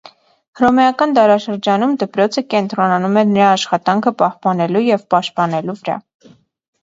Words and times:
Հռոմեական 0.59 1.11
դարաշրջանում 1.17 1.91
դպրոցը 2.03 2.43
կենտրոնանում 2.53 3.19
էր 3.23 3.29
նրա 3.33 3.51
աշխատանքը 3.57 4.13
պահպանելու 4.23 4.81
և 4.87 5.03
պաշտպանելու 5.15 5.77
վրա։ 5.83 5.99